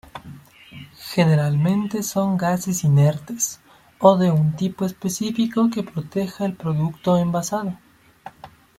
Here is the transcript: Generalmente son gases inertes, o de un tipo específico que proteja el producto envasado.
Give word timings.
Generalmente 1.11 2.01
son 2.01 2.35
gases 2.35 2.83
inertes, 2.83 3.59
o 3.99 4.17
de 4.17 4.31
un 4.31 4.55
tipo 4.55 4.83
específico 4.83 5.69
que 5.69 5.83
proteja 5.83 6.43
el 6.47 6.55
producto 6.55 7.19
envasado. 7.19 7.77